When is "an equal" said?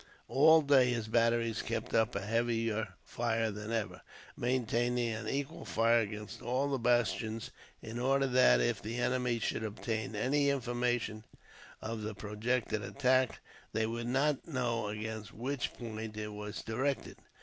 5.09-5.63